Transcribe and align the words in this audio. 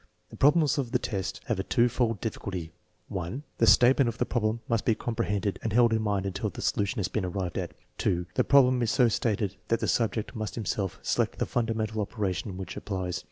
The 0.31 0.35
problems 0.35 0.79
of 0.79 0.93
the 0.93 0.97
test 0.97 1.41
have 1.45 1.59
a 1.59 1.63
twofold 1.63 2.21
difficulty: 2.21 2.71
(1) 3.09 3.43
The 3.59 3.67
statement 3.67 4.07
of 4.07 4.17
the 4.17 4.25
problem 4.25 4.61
must 4.67 4.83
be 4.83 4.95
comprehended 4.95 5.59
and 5.61 5.73
held 5.73 5.93
in 5.93 6.01
mind 6.01 6.25
until 6.25 6.49
the 6.49 6.59
solution 6.59 6.97
has 6.97 7.07
been 7.07 7.23
arrived 7.23 7.59
at; 7.59 7.73
(2) 7.99 8.25
the 8.33 8.43
problem 8.43 8.81
is 8.81 8.89
so 8.89 9.07
stated 9.09 9.57
that 9.67 9.79
the 9.79 9.87
subject 9.87 10.35
must 10.35 10.55
himself 10.55 10.97
select 11.03 11.37
the 11.37 11.45
fundamental 11.45 12.01
operation 12.01 12.57
which 12.57 12.75
applies. 12.75 13.19